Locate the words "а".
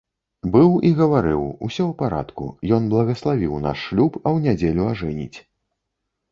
4.25-4.25